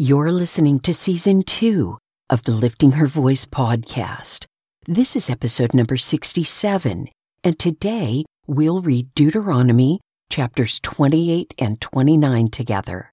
[0.00, 1.98] You're listening to season two
[2.30, 4.44] of the Lifting Her Voice podcast.
[4.86, 7.08] This is episode number 67,
[7.42, 9.98] and today we'll read Deuteronomy
[10.30, 13.10] chapters 28 and 29 together.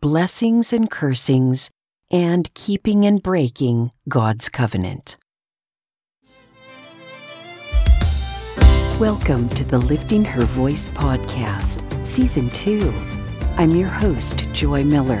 [0.00, 1.70] Blessings and cursings,
[2.10, 5.16] and keeping and breaking God's covenant.
[8.98, 12.92] Welcome to the Lifting Her Voice podcast, season two.
[13.58, 15.20] I'm your host, Joy Miller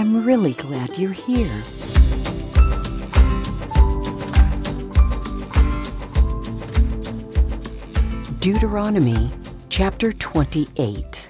[0.00, 1.62] I'm really glad you're here.
[8.38, 9.30] Deuteronomy
[9.68, 11.28] chapter 28.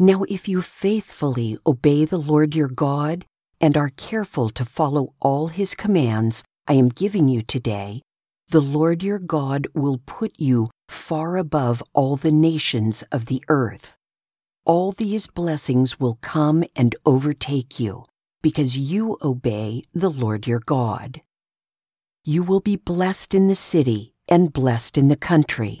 [0.00, 3.24] Now, if you faithfully obey the Lord your God
[3.60, 8.02] and are careful to follow all his commands I am giving you today,
[8.48, 13.95] the Lord your God will put you far above all the nations of the earth
[14.66, 18.04] all these blessings will come and overtake you
[18.42, 21.22] because you obey the Lord your God.
[22.24, 25.80] You will be blessed in the city and blessed in the country.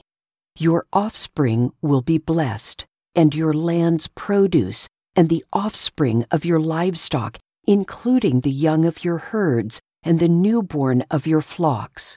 [0.56, 7.38] Your offspring will be blessed, and your land's produce, and the offspring of your livestock,
[7.66, 12.16] including the young of your herds and the newborn of your flocks.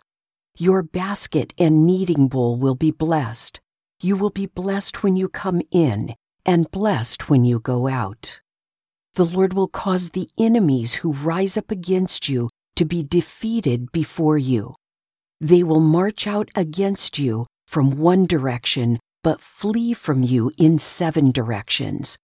[0.55, 3.59] Your basket and kneading bowl will be blessed.
[4.01, 6.13] You will be blessed when you come in
[6.45, 8.39] and blessed when you go out.
[9.15, 14.37] The Lord will cause the enemies who rise up against you to be defeated before
[14.37, 14.75] you.
[15.41, 21.31] They will march out against you from one direction, but flee from you in seven
[21.31, 22.17] directions.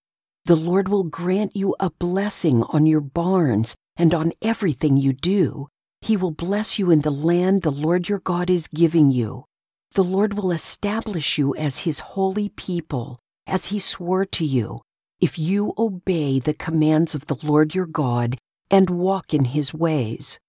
[0.45, 5.67] The Lord will grant you a blessing on your barns and on everything you do.
[6.01, 9.45] He will bless you in the land the Lord your God is giving you.
[9.93, 14.81] The Lord will establish you as his holy people as he swore to you,
[15.21, 18.37] if you obey the commands of the Lord your God
[18.69, 20.39] and walk in his ways.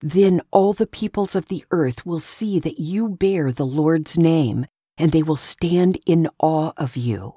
[0.00, 4.66] Then all the peoples of the earth will see that you bear the Lord's name,
[4.98, 7.36] and they will stand in awe of you.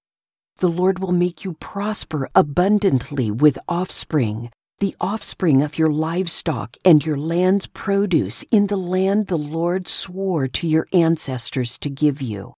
[0.58, 4.50] The Lord will make you prosper abundantly with offspring,
[4.80, 10.48] the offspring of your livestock and your land's produce in the land the Lord swore
[10.48, 12.54] to your ancestors to give you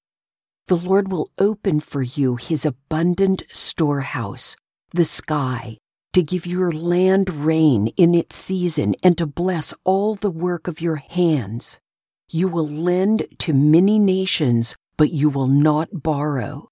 [0.68, 4.58] the Lord will open for you his abundant storehouse,
[4.92, 5.78] the sky,
[6.12, 10.82] to give your land rain in its season and to bless all the work of
[10.82, 11.80] your hands.
[12.30, 16.68] You will lend to many nations, but you will not borrow.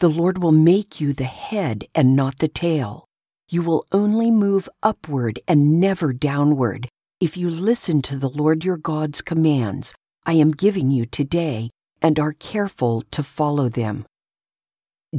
[0.00, 3.04] The Lord will make you the head and not the tail.
[3.48, 6.88] You will only move upward and never downward
[7.20, 9.94] if you listen to the Lord your God's commands
[10.26, 11.70] I am giving you today
[12.06, 14.06] and are careful to follow them.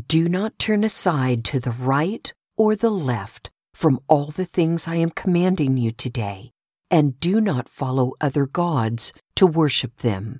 [0.08, 4.96] Do not turn aside to the right or the left from all the things I
[4.96, 6.52] am commanding you today,
[6.90, 10.40] and do not follow other gods to worship them.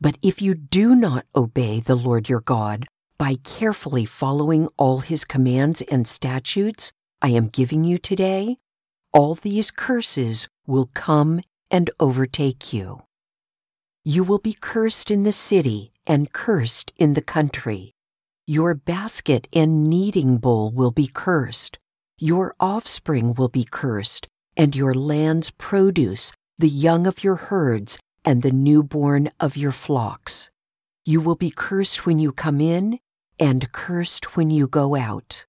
[0.00, 2.86] But if you do not obey the Lord your God
[3.18, 8.58] by carefully following all his commands and statutes I am giving you today,
[9.12, 13.02] all these curses will come and overtake you.
[14.04, 17.94] You will be cursed in the city and cursed in the country.
[18.48, 21.78] Your basket and kneading bowl will be cursed.
[22.18, 24.26] Your offspring will be cursed,
[24.56, 30.50] and your land's produce, the young of your herds, and the newborn of your flocks.
[31.04, 32.98] You will be cursed when you come in,
[33.38, 35.44] and cursed when you go out.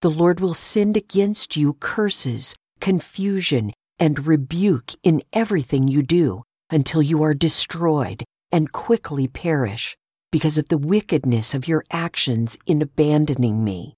[0.00, 7.02] The Lord will send against you curses, confusion, and rebuke in everything you do until
[7.02, 9.96] you are destroyed and quickly perish
[10.30, 13.94] because of the wickedness of your actions in abandoning me.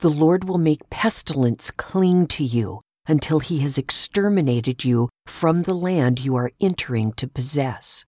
[0.00, 5.74] The Lord will make pestilence cling to you until he has exterminated you from the
[5.74, 8.04] land you are entering to possess.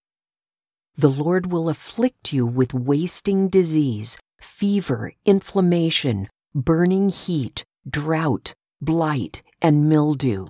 [0.97, 9.89] The Lord will afflict you with wasting disease, fever, inflammation, burning heat, drought, blight, and
[9.89, 10.49] mildew.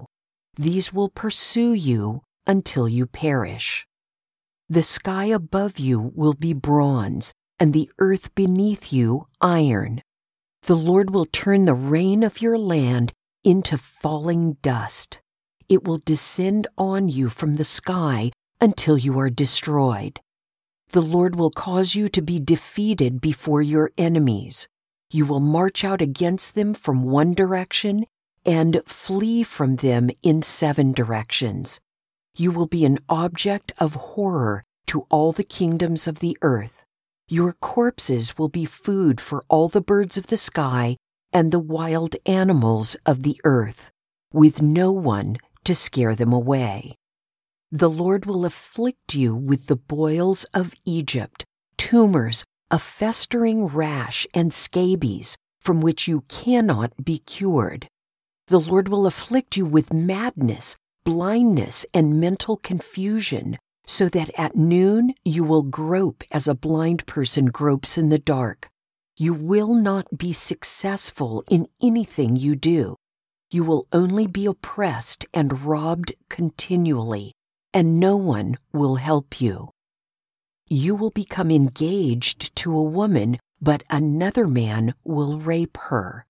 [0.56, 3.86] These will pursue you until you perish.
[4.68, 10.02] The sky above you will be bronze, and the earth beneath you iron.
[10.62, 15.20] The Lord will turn the rain of your land into falling dust.
[15.68, 20.20] It will descend on you from the sky until you are destroyed.
[20.90, 24.66] The Lord will cause you to be defeated before your enemies.
[25.10, 28.04] You will march out against them from one direction
[28.44, 31.80] and flee from them in seven directions.
[32.36, 36.84] You will be an object of horror to all the kingdoms of the earth.
[37.28, 40.96] Your corpses will be food for all the birds of the sky
[41.32, 43.90] and the wild animals of the earth,
[44.32, 46.96] with no one to scare them away.
[47.70, 51.44] The Lord will afflict you with the boils of Egypt,
[51.76, 57.86] tumors, a festering rash, and scabies from which you cannot be cured.
[58.48, 65.14] The Lord will afflict you with madness, blindness, and mental confusion, so that at noon
[65.24, 68.68] you will grope as a blind person gropes in the dark.
[69.16, 72.96] You will not be successful in anything you do.
[73.50, 77.32] You will only be oppressed and robbed continually
[77.72, 79.70] and no one will help you.
[80.66, 86.26] You will become engaged to a woman, but another man will rape her.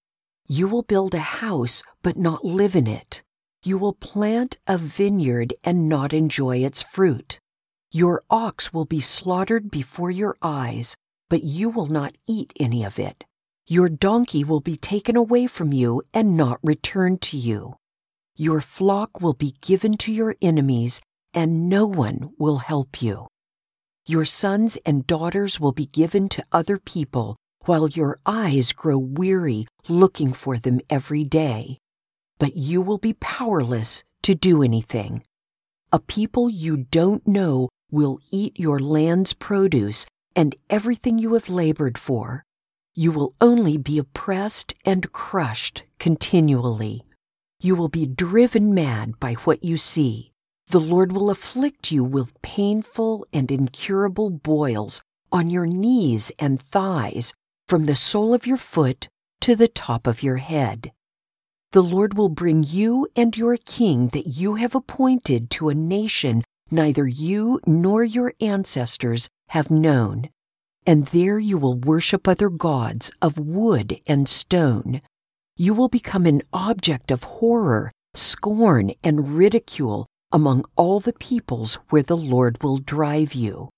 [0.48, 3.22] You will build a house, but not live in it.
[3.62, 7.38] You will plant a vineyard and not enjoy its fruit.
[7.92, 10.96] Your ox will be slaughtered before your eyes,
[11.28, 13.24] but you will not eat any of it.
[13.66, 17.76] Your donkey will be taken away from you and not returned to you.
[18.34, 21.00] Your flock will be given to your enemies,
[21.34, 23.26] and no one will help you.
[24.06, 27.36] Your sons and daughters will be given to other people
[27.66, 31.78] while your eyes grow weary looking for them every day.
[32.40, 35.22] But you will be powerless to do anything.
[35.92, 41.96] A people you don't know will eat your land's produce and everything you have labored
[41.96, 42.42] for.
[42.94, 47.02] You will only be oppressed and crushed continually.
[47.60, 50.30] You will be driven mad by what you see
[50.70, 55.02] the Lord will afflict you with painful and incurable boils
[55.32, 57.34] on your knees and thighs,
[57.66, 59.08] from the sole of your foot
[59.40, 60.92] to the top of your head.
[61.72, 66.42] The Lord will bring you and your king that you have appointed to a nation
[66.70, 70.30] neither you nor your ancestors have known.
[70.86, 75.00] And there you will worship other gods of wood and stone.
[75.56, 82.02] You will become an object of horror, scorn, and ridicule among all the peoples where
[82.02, 83.68] the Lord will drive you.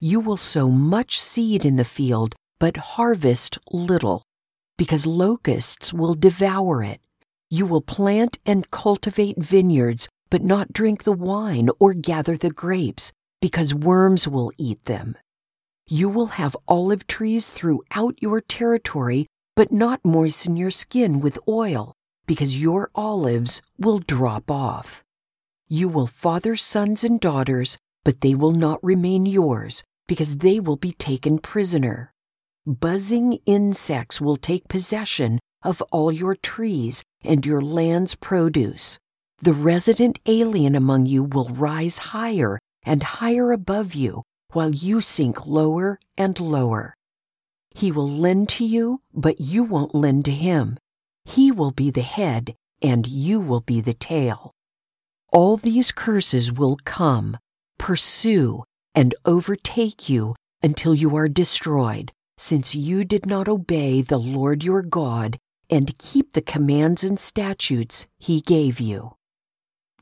[0.00, 4.22] You will sow much seed in the field, but harvest little,
[4.76, 7.00] because locusts will devour it.
[7.50, 13.12] You will plant and cultivate vineyards, but not drink the wine or gather the grapes,
[13.40, 15.16] because worms will eat them.
[15.86, 21.92] You will have olive trees throughout your territory, but not moisten your skin with oil,
[22.26, 25.04] because your olives will drop off.
[25.68, 30.76] You will father sons and daughters, but they will not remain yours, because they will
[30.76, 32.13] be taken prisoner.
[32.66, 38.98] Buzzing insects will take possession of all your trees and your land's produce.
[39.40, 44.22] The resident alien among you will rise higher and higher above you,
[44.52, 46.94] while you sink lower and lower.
[47.74, 50.78] He will lend to you, but you won't lend to him.
[51.24, 54.54] He will be the head, and you will be the tail
[55.34, 57.36] all these curses will come,
[57.76, 58.62] pursue,
[58.94, 64.82] and overtake you until you are destroyed, since you did not obey the Lord your
[64.82, 65.38] God
[65.70, 69.16] and keep the commands and statutes he gave you.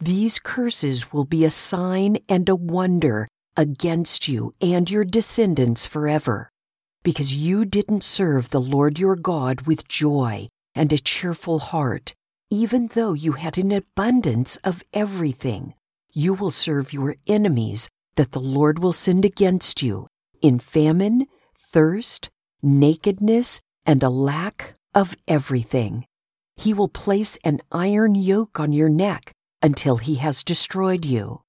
[0.00, 6.50] These curses will be a sign and a wonder against you and your descendants forever,
[7.02, 12.14] because you didn't serve the Lord your God with joy and a cheerful heart
[12.52, 15.72] even though you had an abundance of everything.
[16.12, 20.06] You will serve your enemies that the Lord will send against you
[20.42, 21.28] in famine,
[21.72, 22.30] thirst,
[22.62, 26.04] nakedness, and a lack of everything.
[26.56, 31.40] He will place an iron yoke on your neck until he has destroyed you.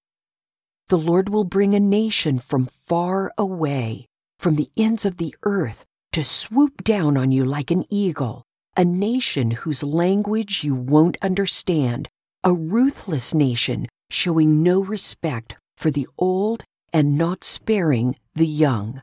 [0.88, 4.08] The Lord will bring a nation from far away,
[4.40, 8.44] from the ends of the earth, to swoop down on you like an eagle
[8.76, 12.10] a nation whose language you won't understand,
[12.44, 19.02] a ruthless nation showing no respect for the old and not sparing the young.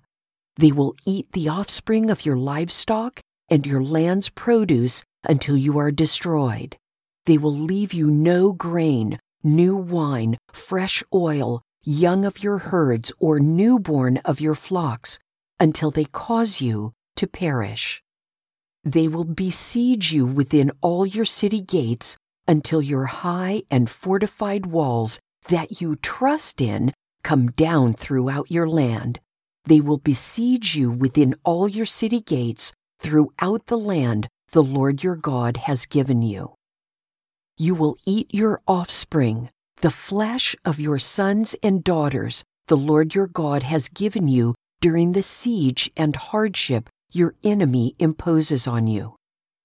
[0.56, 5.90] They will eat the offspring of your livestock and your land's produce until you are
[5.90, 6.76] destroyed.
[7.26, 13.40] They will leave you no grain, new wine, fresh oil, young of your herds, or
[13.40, 15.18] newborn of your flocks,
[15.58, 18.02] until they cause you to perish.
[18.84, 22.16] They will besiege you within all your city gates
[22.48, 26.92] until your high and fortified walls that you trust in
[27.22, 29.20] come down throughout your land.
[29.64, 35.16] They will besiege you within all your city gates throughout the land the Lord your
[35.16, 36.54] God has given you.
[37.56, 43.26] You will eat your offspring, the flesh of your sons and daughters the Lord your
[43.26, 49.16] God has given you during the siege and hardship your enemy imposes on you.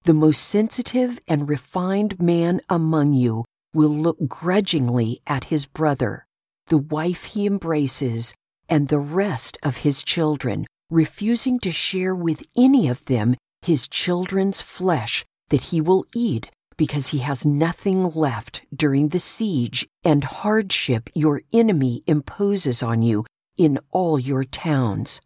[0.05, 6.25] The most sensitive and refined man among you will look grudgingly at his brother,
[6.65, 8.33] the wife he embraces,
[8.69, 14.61] and the rest of his children, refusing to share with any of them his children's
[14.61, 21.09] flesh that he will eat because he has nothing left during the siege and hardship
[21.13, 23.25] your enemy imposes on you
[23.57, 25.21] in all your towns.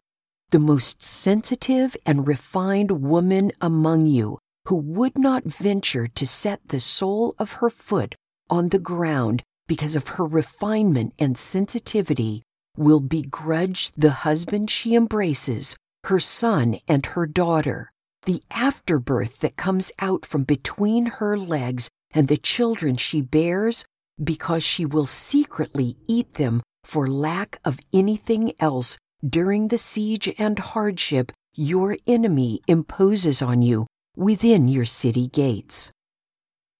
[0.50, 6.80] The most sensitive and refined woman among you, who would not venture to set the
[6.80, 8.14] sole of her foot
[8.48, 12.42] on the ground because of her refinement and sensitivity,
[12.80, 17.92] will begrudge the husband she embraces, her son and her daughter,
[18.24, 23.84] the afterbirth that comes out from between her legs and the children she bears,
[24.22, 30.58] because she will secretly eat them for lack of anything else during the siege and
[30.58, 35.92] hardship your enemy imposes on you within your city gates.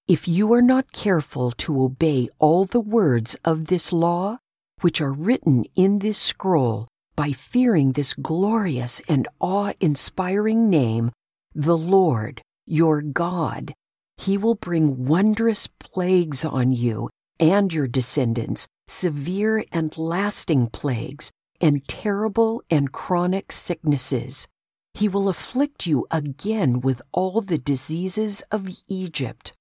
[0.07, 4.39] If you are not careful to obey all the words of this law,
[4.81, 11.11] which are written in this scroll, by fearing this glorious and awe inspiring name,
[11.53, 13.73] the Lord, your God,
[14.17, 17.09] he will bring wondrous plagues on you
[17.39, 24.47] and your descendants, severe and lasting plagues, and terrible and chronic sicknesses.
[24.93, 29.53] He will afflict you again with all the diseases of Egypt,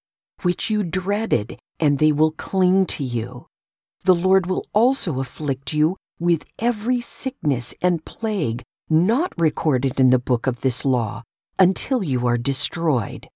[0.42, 3.46] which you dreaded, and they will cling to you.
[4.10, 10.18] The Lord will also afflict you with every sickness and plague not recorded in the
[10.18, 11.22] book of this law
[11.60, 13.28] until you are destroyed.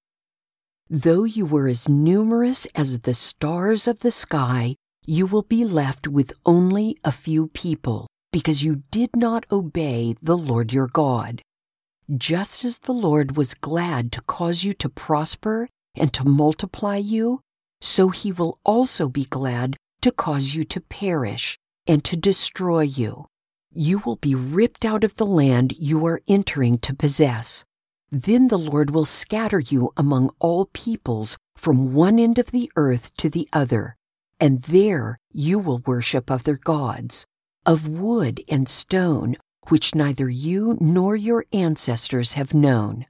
[0.91, 4.75] Though you were as numerous as the stars of the sky,
[5.07, 10.37] you will be left with only a few people, because you did not obey the
[10.37, 11.41] Lord your God.
[12.17, 17.43] Just as the Lord was glad to cause you to prosper and to multiply you,
[17.81, 23.25] so he will also be glad to cause you to perish and to destroy you.
[23.73, 27.65] You will be ripped out of the land you are entering to possess.
[28.11, 33.17] Then the Lord will scatter you among all peoples from one end of the earth
[33.17, 33.97] to the other,
[34.39, 37.25] and there you will worship other gods,
[37.65, 39.37] of wood and stone,
[39.69, 43.07] which neither you nor your ancestors have known.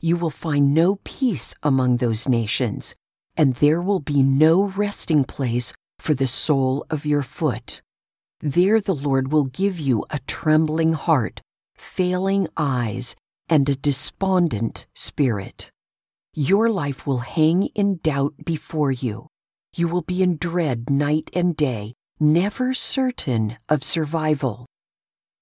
[0.00, 2.94] You will find no peace among those nations,
[3.36, 5.72] and there will be no resting place
[6.02, 7.80] for the sole of your foot.
[8.40, 11.40] There the Lord will give you a trembling heart,
[11.76, 13.14] failing eyes,
[13.48, 15.70] and a despondent spirit.
[16.34, 19.28] Your life will hang in doubt before you.
[19.76, 24.66] You will be in dread night and day, never certain of survival.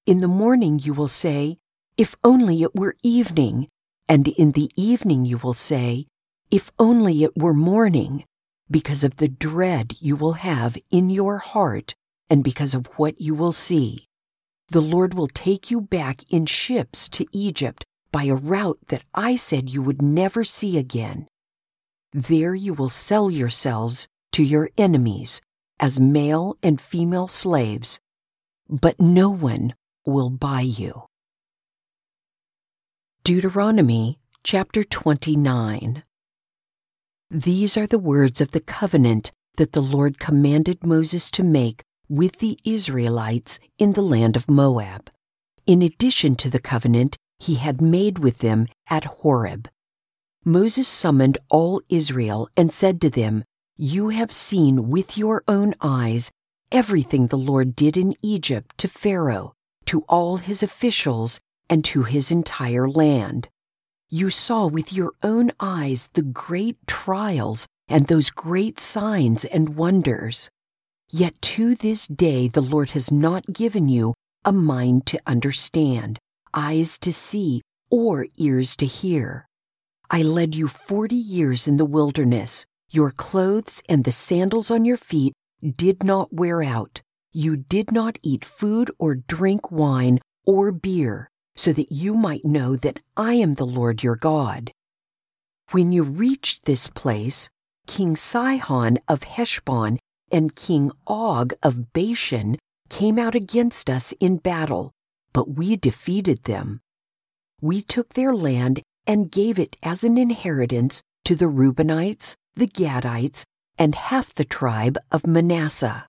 [0.05, 1.57] In the morning you will say,
[1.97, 3.67] If only it were evening.
[4.09, 6.07] And in the evening you will say,
[6.51, 8.25] If only it were morning,
[8.71, 11.95] because of the dread you will have in your heart
[12.29, 14.07] and because of what you will see.
[14.69, 19.37] The Lord will take you back in ships to Egypt by a route that I
[19.37, 21.27] said you would never see again.
[22.13, 25.41] There you will sell yourselves to your enemies
[25.81, 27.99] as male and female slaves,
[28.69, 29.75] but no one
[30.07, 31.05] will buy you.
[33.25, 36.03] Deuteronomy chapter 29
[37.33, 42.41] These are the words of the covenant that the Lord commanded Moses to make with
[42.41, 45.13] the Israelites in the land of Moab.
[45.65, 49.69] In addition to the covenant he had made with them at Horeb.
[50.45, 53.45] Moses summoned all Israel and said to them,
[53.77, 56.33] You have seen with your own eyes
[56.73, 59.53] everything the Lord did in Egypt to Pharaoh,
[59.87, 63.49] to all his officials, and to his entire land.
[64.13, 70.51] You saw with your own eyes the great trials and those great signs and wonders.
[71.13, 74.15] Yet to this day the Lord has not given you
[74.45, 76.19] a mind to understand,
[76.53, 79.47] eyes to see, or ears to hear.
[80.11, 82.67] I led you forty years in the wilderness.
[82.91, 87.01] Your clothes and the sandals on your feet did not wear out.
[87.33, 92.75] You did not eat food or drink wine or beer, so that you might know
[92.75, 94.73] that I am the Lord your God.
[95.73, 97.51] When you reached this place,
[97.87, 99.99] King Sihon of Heshbon
[100.33, 102.57] and King Og of Bashan
[102.89, 104.91] came out against us in battle,
[105.35, 106.81] but we defeated them.
[107.61, 113.45] We took their land and gave it as an inheritance to the Reubenites, the Gadites,
[113.77, 116.07] and half the tribe of Manasseh.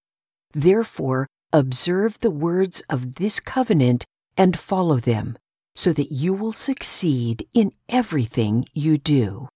[0.53, 4.05] Therefore, observe the words of this covenant
[4.37, 5.37] and follow them,
[5.75, 9.47] so that you will succeed in everything you do.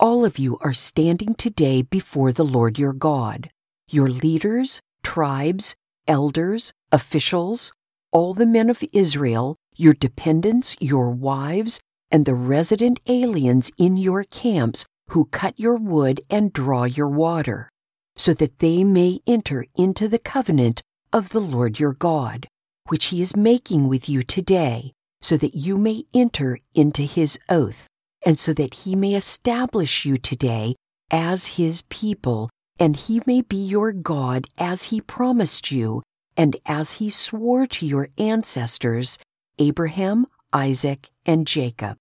[0.00, 3.50] All of you are standing today before the Lord your God,
[3.88, 5.74] your leaders, tribes,
[6.06, 7.72] elders, officials,
[8.12, 11.80] all the men of Israel, your dependents, your wives,
[12.10, 17.68] and the resident aliens in your camps who cut your wood and draw your water,
[18.16, 20.82] so that they may enter into the covenant
[21.12, 22.46] of the Lord your God,
[22.88, 27.86] which he is making with you today, so that you may enter into his oath,
[28.24, 30.74] and so that he may establish you today
[31.10, 36.02] as his people, and he may be your God as he promised you,
[36.36, 39.18] and as he swore to your ancestors,
[39.58, 41.96] Abraham, Isaac, and Jacob.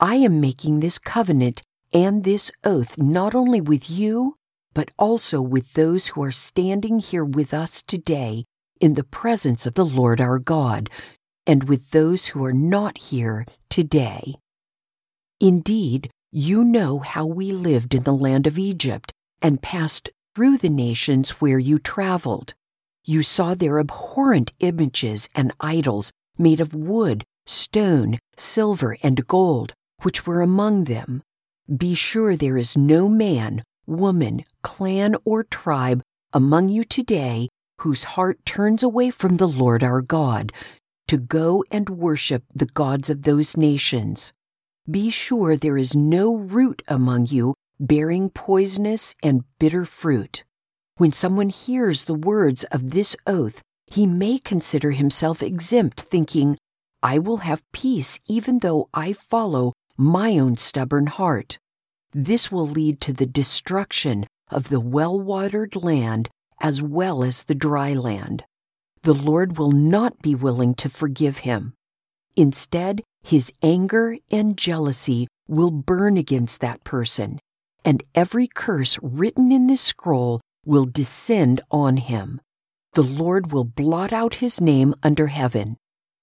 [0.00, 4.36] I am making this covenant and this oath not only with you,
[4.74, 8.44] but also with those who are standing here with us today
[8.80, 10.90] in the presence of the Lord our God,
[11.46, 14.34] and with those who are not here today.
[15.40, 20.68] Indeed, you know how we lived in the land of Egypt and passed through the
[20.68, 22.54] nations where you traveled.
[23.04, 29.72] You saw their abhorrent images and idols made of wood, stone, silver, and gold,
[30.02, 31.22] which were among them.
[31.74, 37.48] Be sure there is no man, woman, clan, or tribe among you today
[37.80, 40.52] whose heart turns away from the Lord our God
[41.08, 44.32] to go and worship the gods of those nations.
[44.90, 50.44] Be sure there is no root among you bearing poisonous and bitter fruit.
[50.96, 56.56] When someone hears the words of this oath, he may consider himself exempt, thinking,
[57.02, 61.58] I will have peace even though I follow my own stubborn heart.
[62.12, 66.28] This will lead to the destruction of the well watered land
[66.60, 68.44] as well as the dry land.
[69.06, 71.74] The Lord will not be willing to forgive him.
[72.34, 77.38] Instead, his anger and jealousy will burn against that person,
[77.84, 82.40] and every curse written in this scroll will descend on him.
[82.94, 85.76] The Lord will blot out his name under heaven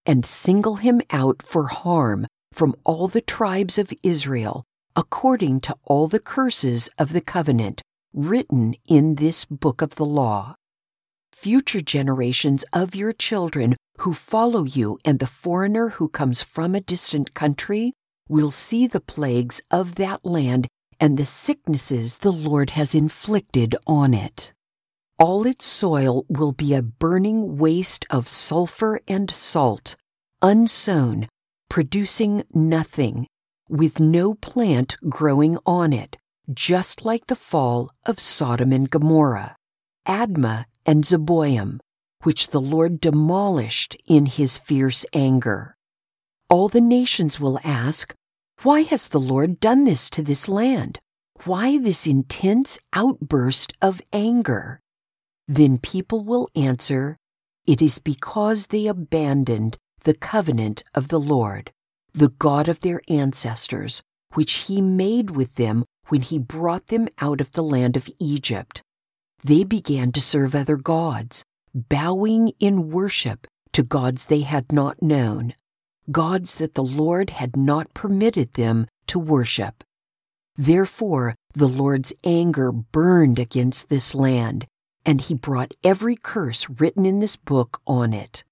[0.06, 6.10] and single him out for harm from all the tribes of Israel, according to all
[6.10, 7.82] the curses of the covenant
[8.14, 10.56] written in this book of the law.
[11.34, 16.80] Future generations of your children who follow you and the foreigner who comes from a
[16.80, 17.92] distant country
[18.30, 20.68] will see the plagues of that land
[21.00, 24.54] and the sicknesses the Lord has inflicted on it.
[25.20, 29.96] All its soil will be a burning waste of sulfur and salt,
[30.42, 31.28] unsown,
[31.70, 33.28] producing nothing,
[33.68, 36.16] with no plant growing on it,
[36.54, 39.56] just like the fall of Sodom and Gomorrah,
[40.08, 41.80] Admah and Zeboim,
[42.24, 45.76] which the Lord demolished in his fierce anger.
[46.50, 48.14] All the nations will ask,
[48.62, 51.00] Why has the Lord done this to this land?
[51.46, 54.80] Why this intense outburst of anger?
[55.48, 57.18] Then people will answer,
[57.66, 61.72] It is because they abandoned the covenant of the Lord,
[62.14, 64.02] the God of their ancestors,
[64.34, 68.82] which he made with them when he brought them out of the land of Egypt.
[69.44, 75.54] They began to serve other gods, bowing in worship to gods they had not known,
[76.12, 79.84] gods that the Lord had not permitted them to worship.
[80.56, 84.66] Therefore, the Lord's anger burned against this land,
[85.06, 88.44] and he brought every curse written in this book on it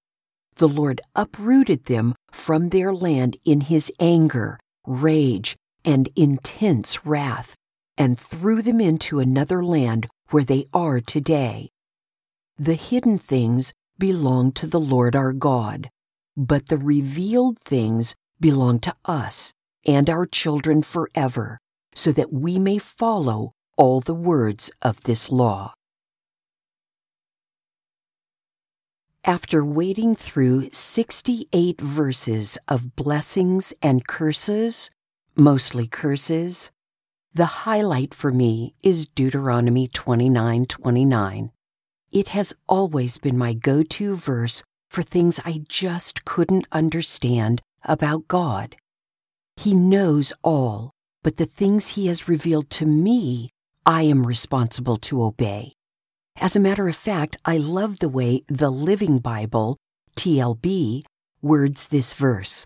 [0.62, 7.56] the Lord uprooted them from their land in his anger, rage, and intense wrath,
[7.98, 11.70] and threw them into another land where they are today.
[12.58, 15.90] The hidden things belong to the Lord our God,
[16.36, 19.54] but the revealed things belong to us
[19.86, 21.60] and our children forever,
[21.94, 25.74] so that we may follow all the words of this law.
[29.24, 34.90] After wading through 68 verses of blessings and curses,
[35.38, 36.72] mostly curses,
[37.34, 41.52] the highlight for me is Deuteronomy 29:29.
[42.12, 48.76] It has always been my go-to verse for things I just couldn't understand about God.
[49.56, 50.92] He knows all,
[51.24, 53.50] but the things he has revealed to me,
[53.86, 55.74] I am responsible to obey.
[56.36, 59.78] As a matter of fact, I love the way the Living Bible,
[60.18, 61.04] TLB,
[61.42, 62.66] words this verse.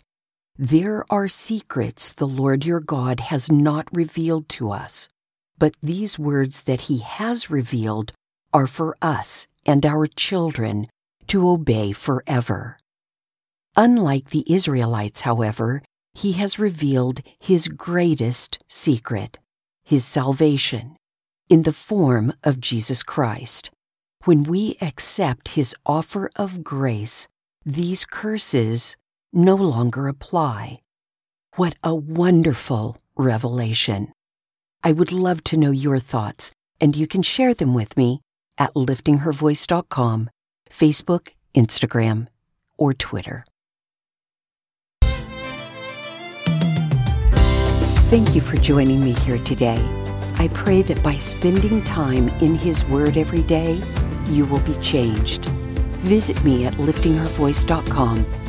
[0.57, 5.09] There are secrets the Lord your God has not revealed to us,
[5.57, 8.13] but these words that he has revealed
[8.53, 10.87] are for us and our children
[11.27, 12.77] to obey forever.
[13.75, 15.81] Unlike the Israelites, however,
[16.13, 19.39] he has revealed his greatest secret,
[19.83, 20.95] his salvation,
[21.49, 23.69] in the form of Jesus Christ.
[24.23, 27.27] When we accept his offer of grace,
[27.65, 28.95] these curses
[29.35, 30.79] no longer apply.
[31.55, 34.13] What a wonderful revelation!
[34.83, 38.21] I would love to know your thoughts, and you can share them with me
[38.57, 40.29] at liftinghervoice.com,
[40.69, 42.27] Facebook, Instagram,
[42.77, 43.45] or Twitter.
[48.09, 49.83] Thank you for joining me here today.
[50.37, 53.81] I pray that by spending time in His Word every day,
[54.29, 55.45] you will be changed.
[56.05, 58.44] Visit me at liftinghervoice.com